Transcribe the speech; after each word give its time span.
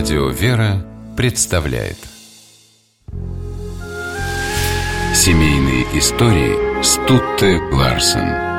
Радио 0.00 0.28
«Вера» 0.30 0.82
представляет. 1.14 1.98
Семейные 5.14 5.82
истории 5.92 6.82
с 6.82 6.93
Туттой 6.93 7.58
Ларсен 7.70 8.49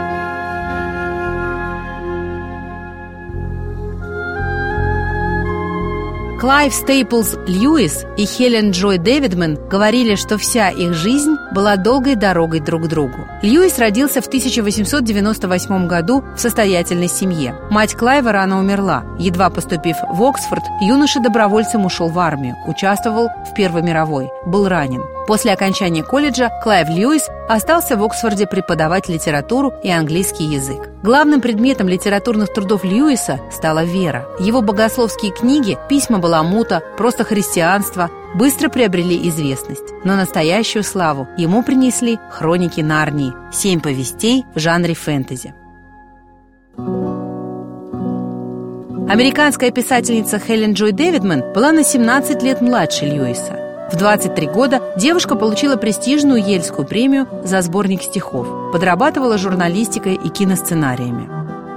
Клайв 6.41 6.73
Стейплз 6.73 7.35
Льюис 7.45 8.03
и 8.17 8.25
Хелен 8.25 8.71
Джой 8.71 8.97
Дэвидман 8.97 9.59
говорили, 9.69 10.15
что 10.15 10.39
вся 10.39 10.69
их 10.69 10.95
жизнь 10.95 11.35
была 11.53 11.75
долгой 11.75 12.15
дорогой 12.15 12.61
друг 12.61 12.85
к 12.85 12.87
другу. 12.87 13.27
Льюис 13.43 13.77
родился 13.77 14.21
в 14.21 14.25
1898 14.25 15.85
году 15.85 16.23
в 16.35 16.39
состоятельной 16.39 17.09
семье. 17.09 17.53
Мать 17.69 17.93
Клайва 17.93 18.31
рано 18.31 18.57
умерла. 18.57 19.03
Едва 19.19 19.51
поступив 19.51 19.97
в 20.09 20.23
Оксфорд, 20.23 20.63
юноша 20.81 21.19
добровольцем 21.19 21.85
ушел 21.85 22.09
в 22.09 22.17
армию, 22.17 22.55
участвовал 22.65 23.27
в 23.47 23.53
Первой 23.53 23.83
мировой, 23.83 24.31
был 24.47 24.67
ранен. 24.67 25.03
После 25.31 25.53
окончания 25.53 26.03
колледжа 26.03 26.49
Клайв 26.61 26.89
Льюис 26.89 27.29
остался 27.47 27.95
в 27.95 28.03
Оксфорде 28.03 28.45
преподавать 28.47 29.07
литературу 29.07 29.71
и 29.81 29.89
английский 29.89 30.43
язык. 30.43 30.89
Главным 31.03 31.39
предметом 31.39 31.87
литературных 31.87 32.51
трудов 32.51 32.83
Льюиса 32.83 33.39
стала 33.49 33.85
вера. 33.85 34.27
Его 34.41 34.61
богословские 34.61 35.31
книги, 35.31 35.77
письма 35.87 36.19
Баламута, 36.19 36.83
просто 36.97 37.23
христианство 37.23 38.11
быстро 38.35 38.67
приобрели 38.67 39.25
известность. 39.29 39.93
Но 40.03 40.17
настоящую 40.17 40.83
славу 40.83 41.29
ему 41.37 41.63
принесли 41.63 42.19
«Хроники 42.29 42.81
Нарнии»– 42.81 43.31
семь 43.53 43.79
повестей 43.79 44.43
в 44.53 44.59
жанре 44.59 44.95
фэнтези. 44.95 45.53
Американская 49.07 49.71
писательница 49.71 50.39
Хелен 50.39 50.73
Джой 50.73 50.91
Дэвидман 50.91 51.53
была 51.53 51.71
на 51.71 51.85
17 51.85 52.43
лет 52.43 52.59
младше 52.59 53.05
Льюиса. 53.05 53.60
В 53.91 53.97
23 53.97 54.47
года 54.47 54.81
девушка 54.95 55.35
получила 55.35 55.75
престижную 55.75 56.41
Ельскую 56.41 56.87
премию 56.87 57.27
за 57.43 57.61
сборник 57.61 58.01
стихов, 58.01 58.47
подрабатывала 58.71 59.37
журналистикой 59.37 60.15
и 60.15 60.29
киносценариями. 60.29 61.29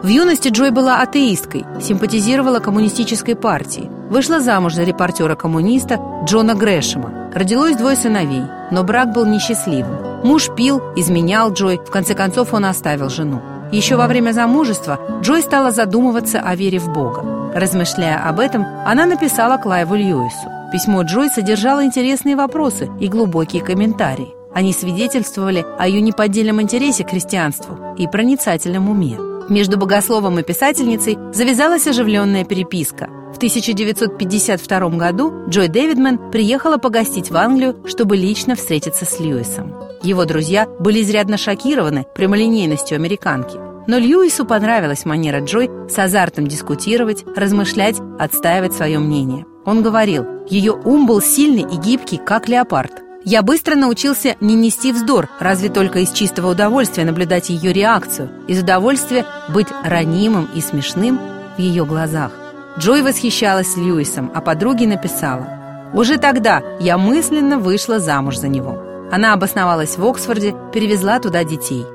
В 0.02 0.06
юности 0.06 0.48
Джой 0.48 0.70
была 0.70 1.00
атеисткой, 1.00 1.64
симпатизировала 1.82 2.60
коммунистической 2.60 3.34
партии, 3.34 3.90
вышла 4.10 4.38
замуж 4.38 4.74
за 4.74 4.84
репортера-коммуниста 4.84 5.98
Джона 6.24 6.54
Грэшема. 6.54 7.32
Родилось 7.34 7.76
двое 7.76 7.96
сыновей, 7.96 8.44
но 8.70 8.84
брак 8.84 9.12
был 9.12 9.26
несчастливым. 9.26 10.22
Муж 10.22 10.50
пил, 10.54 10.80
изменял 10.94 11.52
Джой, 11.52 11.78
в 11.78 11.90
конце 11.90 12.14
концов 12.14 12.54
он 12.54 12.66
оставил 12.66 13.08
жену. 13.08 13.42
Еще 13.72 13.96
во 13.96 14.06
время 14.06 14.30
замужества 14.30 15.00
Джой 15.22 15.42
стала 15.42 15.72
задумываться 15.72 16.38
о 16.38 16.54
вере 16.54 16.78
в 16.78 16.92
Бога. 16.92 17.24
Размышляя 17.54 18.28
об 18.28 18.38
этом, 18.38 18.64
она 18.86 19.04
написала 19.04 19.56
Клайву 19.56 19.96
Льюису. 19.96 20.63
Письмо 20.75 21.03
Джой 21.03 21.28
содержало 21.28 21.84
интересные 21.84 22.34
вопросы 22.34 22.91
и 22.98 23.06
глубокие 23.06 23.62
комментарии. 23.62 24.34
Они 24.53 24.72
свидетельствовали 24.72 25.64
о 25.78 25.86
ее 25.86 26.00
неподдельном 26.00 26.61
интересе 26.61 27.05
к 27.05 27.11
христианству 27.11 27.94
и 27.97 28.08
проницательном 28.08 28.91
уме. 28.91 29.16
Между 29.48 29.78
богословом 29.78 30.41
и 30.41 30.42
писательницей 30.42 31.16
завязалась 31.33 31.86
оживленная 31.86 32.44
переписка. 32.44 33.08
В 33.33 33.36
1952 33.36 34.89
году 34.89 35.48
Джой 35.48 35.69
Дэвидман 35.69 36.33
приехала 36.33 36.77
погостить 36.77 37.31
в 37.31 37.36
Англию, 37.36 37.77
чтобы 37.86 38.16
лично 38.16 38.56
встретиться 38.56 39.05
с 39.05 39.20
Льюисом. 39.20 39.72
Его 40.03 40.25
друзья 40.25 40.66
были 40.81 41.03
изрядно 41.03 41.36
шокированы 41.36 42.05
прямолинейностью 42.16 42.97
американки. 42.97 43.59
Но 43.86 43.97
Льюису 43.98 44.44
понравилась 44.44 45.05
манера 45.05 45.38
Джой 45.38 45.70
с 45.88 45.97
азартом 45.97 46.48
дискутировать, 46.48 47.25
размышлять, 47.36 48.00
отстаивать 48.19 48.72
свое 48.72 48.98
мнение. 48.98 49.47
Он 49.64 49.83
говорил, 49.83 50.27
ее 50.48 50.73
ум 50.73 51.06
был 51.06 51.23
сильный 51.23 51.62
и 51.62 51.77
гибкий, 51.77 52.19
как 52.19 52.48
леопард. 52.48 53.03
Я 53.25 53.42
быстро 53.42 53.75
научился 53.75 54.37
не 54.41 54.55
нести 54.55 54.93
вздор, 54.93 55.31
разве 55.41 55.71
только 55.71 56.00
из 56.00 56.12
чистого 56.12 56.50
удовольствия 56.50 57.05
наблюдать 57.05 57.49
ее 57.49 57.72
реакцию, 57.72 58.31
из 58.47 58.62
удовольствия 58.62 59.25
быть 59.49 59.69
ранимым 59.83 60.49
и 60.54 60.60
смешным 60.60 61.19
в 61.56 61.59
ее 61.59 61.87
глазах. 61.87 62.33
Джой 62.78 63.03
восхищалась 63.03 63.77
Льюисом, 63.77 64.31
а 64.34 64.43
подруге 64.43 64.87
написала 64.87 65.47
«Уже 65.94 66.19
тогда 66.19 66.62
я 66.81 66.99
мысленно 66.99 67.59
вышла 67.59 67.99
замуж 67.99 68.37
за 68.37 68.49
него». 68.49 68.83
Она 69.10 69.33
обосновалась 69.33 69.97
в 69.97 70.04
Оксфорде, 70.04 70.54
перевезла 70.72 71.21
туда 71.21 71.44
детей. 71.44 71.87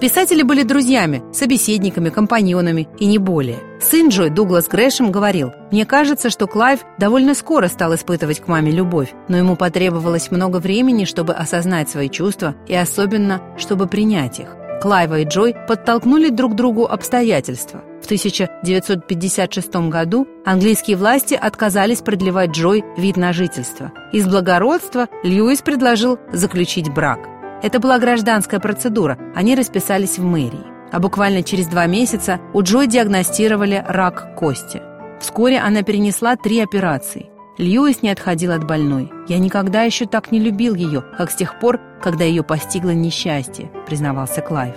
Писатели 0.00 0.42
были 0.42 0.62
друзьями, 0.62 1.22
собеседниками, 1.32 2.10
компаньонами 2.10 2.88
и 2.98 3.06
не 3.06 3.18
более. 3.18 3.58
Сын 3.90 4.08
Джой, 4.08 4.30
Дуглас 4.30 4.66
Грэшем, 4.66 5.12
говорил, 5.12 5.52
«Мне 5.70 5.84
кажется, 5.84 6.30
что 6.30 6.46
Клайв 6.46 6.80
довольно 6.98 7.34
скоро 7.34 7.68
стал 7.68 7.94
испытывать 7.94 8.40
к 8.40 8.48
маме 8.48 8.72
любовь, 8.72 9.12
но 9.28 9.36
ему 9.36 9.56
потребовалось 9.56 10.30
много 10.30 10.56
времени, 10.56 11.04
чтобы 11.04 11.34
осознать 11.34 11.90
свои 11.90 12.08
чувства 12.08 12.54
и 12.66 12.74
особенно, 12.74 13.42
чтобы 13.58 13.86
принять 13.86 14.38
их. 14.38 14.56
Клайва 14.80 15.20
и 15.20 15.24
Джой 15.26 15.54
подтолкнули 15.68 16.30
друг 16.30 16.49
к 16.49 16.54
другу 16.54 16.86
обстоятельства. 16.86 17.82
В 18.00 18.06
1956 18.06 19.74
году 19.90 20.26
английские 20.46 20.96
власти 20.96 21.34
отказались 21.34 22.00
продлевать 22.00 22.52
Джой 22.52 22.82
вид 22.96 23.18
на 23.18 23.34
жительство. 23.34 23.92
Из 24.12 24.26
благородства 24.26 25.08
Льюис 25.22 25.60
предложил 25.60 26.18
заключить 26.32 26.88
брак. 26.88 27.18
Это 27.62 27.80
была 27.80 27.98
гражданская 27.98 28.60
процедура, 28.60 29.18
они 29.34 29.54
расписались 29.54 30.18
в 30.18 30.24
мэрии. 30.24 30.73
А 30.94 31.00
буквально 31.00 31.42
через 31.42 31.66
два 31.66 31.86
месяца 31.86 32.38
у 32.52 32.62
Джой 32.62 32.86
диагностировали 32.86 33.84
рак 33.88 34.36
кости. 34.36 34.80
Вскоре 35.20 35.58
она 35.58 35.82
перенесла 35.82 36.36
три 36.36 36.60
операции. 36.60 37.30
Льюис 37.58 38.02
не 38.02 38.10
отходил 38.10 38.52
от 38.52 38.64
больной. 38.64 39.10
«Я 39.26 39.38
никогда 39.40 39.82
еще 39.82 40.06
так 40.06 40.30
не 40.30 40.38
любил 40.38 40.76
ее, 40.76 41.02
как 41.18 41.32
с 41.32 41.34
тех 41.34 41.58
пор, 41.58 41.80
когда 42.00 42.22
ее 42.22 42.44
постигло 42.44 42.90
несчастье», 42.90 43.72
признавался 43.88 44.40
Клайв. 44.40 44.76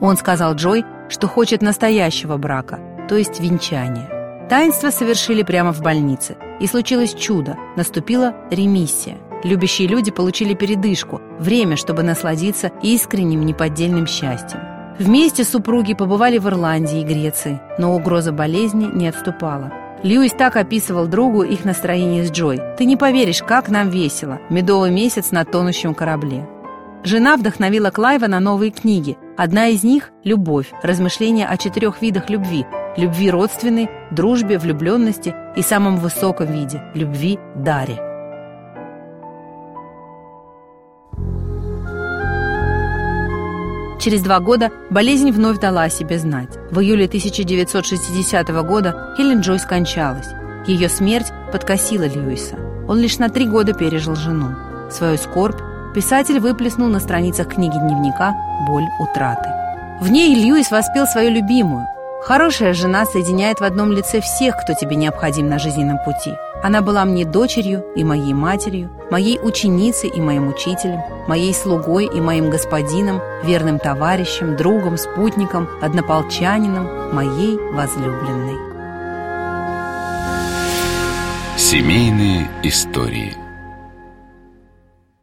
Он 0.00 0.16
сказал 0.16 0.56
Джой, 0.56 0.84
что 1.08 1.28
хочет 1.28 1.62
настоящего 1.62 2.36
брака, 2.36 2.80
то 3.08 3.16
есть 3.16 3.38
венчания. 3.38 4.48
Таинство 4.50 4.90
совершили 4.90 5.44
прямо 5.44 5.72
в 5.72 5.82
больнице. 5.82 6.36
И 6.58 6.66
случилось 6.66 7.14
чудо. 7.14 7.56
Наступила 7.76 8.34
ремиссия. 8.50 9.18
Любящие 9.44 9.86
люди 9.86 10.10
получили 10.10 10.54
передышку, 10.54 11.20
время, 11.38 11.76
чтобы 11.76 12.02
насладиться 12.02 12.72
искренним 12.82 13.46
неподдельным 13.46 14.08
счастьем. 14.08 14.60
Вместе 14.98 15.42
супруги 15.42 15.92
побывали 15.94 16.38
в 16.38 16.46
Ирландии 16.46 17.00
и 17.00 17.04
Греции, 17.04 17.60
но 17.78 17.94
угроза 17.96 18.30
болезни 18.30 18.88
не 18.92 19.08
отступала. 19.08 19.72
Льюис 20.04 20.32
так 20.32 20.56
описывал 20.56 21.06
другу 21.06 21.42
их 21.42 21.64
настроение 21.64 22.24
с 22.24 22.30
Джой. 22.30 22.60
«Ты 22.78 22.84
не 22.84 22.96
поверишь, 22.96 23.42
как 23.42 23.68
нам 23.68 23.88
весело. 23.88 24.38
Медовый 24.50 24.92
месяц 24.92 25.32
на 25.32 25.44
тонущем 25.44 25.94
корабле». 25.94 26.46
Жена 27.02 27.36
вдохновила 27.36 27.90
Клайва 27.90 28.28
на 28.28 28.38
новые 28.38 28.70
книги. 28.70 29.16
Одна 29.36 29.68
из 29.68 29.82
них– 29.82 30.10
«Любовь. 30.24 30.70
Размышления 30.82 31.46
о 31.46 31.56
четырех 31.56 32.00
видах 32.00 32.30
любви». 32.30 32.64
Любви 32.96 33.28
родственной, 33.28 33.90
дружбе, 34.12 34.56
влюбленности 34.56 35.34
и 35.56 35.62
самом 35.62 35.96
высоком 35.96 36.52
виде– 36.52 36.80
любви 36.94 37.40
даре. 37.56 38.13
Через 44.04 44.20
два 44.20 44.38
года 44.38 44.70
болезнь 44.90 45.30
вновь 45.30 45.58
дала 45.60 45.84
о 45.84 45.88
себе 45.88 46.18
знать. 46.18 46.50
В 46.70 46.80
июле 46.80 47.06
1960 47.06 48.48
года 48.62 49.14
Хелен 49.16 49.40
Джой 49.40 49.58
скончалась. 49.58 50.28
Ее 50.66 50.90
смерть 50.90 51.32
подкосила 51.50 52.02
Льюиса. 52.06 52.56
Он 52.86 52.98
лишь 52.98 53.16
на 53.16 53.30
три 53.30 53.46
года 53.46 53.72
пережил 53.72 54.14
жену. 54.14 54.56
Свою 54.90 55.16
скорбь 55.16 55.58
писатель 55.94 56.38
выплеснул 56.38 56.88
на 56.88 57.00
страницах 57.00 57.48
книги 57.48 57.78
дневника 57.78 58.34
«Боль 58.68 58.84
утраты». 59.00 59.48
В 60.02 60.10
ней 60.10 60.34
Льюис 60.34 60.70
воспел 60.70 61.06
свою 61.06 61.30
любимую. 61.30 61.86
Хорошая 62.24 62.72
жена 62.72 63.04
соединяет 63.04 63.60
в 63.60 63.64
одном 63.64 63.92
лице 63.92 64.22
всех, 64.22 64.56
кто 64.56 64.72
тебе 64.72 64.96
необходим 64.96 65.46
на 65.46 65.58
жизненном 65.58 65.98
пути. 65.98 66.32
Она 66.62 66.80
была 66.80 67.04
мне 67.04 67.26
дочерью 67.26 67.84
и 67.94 68.02
моей 68.02 68.32
матерью, 68.32 68.90
моей 69.10 69.38
ученицей 69.38 70.08
и 70.08 70.22
моим 70.22 70.48
учителем, 70.48 71.02
моей 71.28 71.52
слугой 71.52 72.06
и 72.06 72.20
моим 72.22 72.48
господином, 72.48 73.20
верным 73.42 73.78
товарищем, 73.78 74.56
другом, 74.56 74.96
спутником, 74.96 75.68
однополчанином, 75.82 77.14
моей 77.14 77.58
возлюбленной. 77.58 78.56
Семейные 81.58 82.48
истории– 82.62 83.36